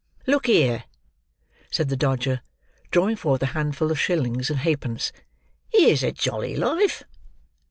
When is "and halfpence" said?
4.49-5.11